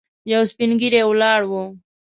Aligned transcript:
یو 0.31 0.41
سپين 0.51 0.71
ږيری 0.79 1.01
ولاړ 1.07 1.41
و. 1.49 1.53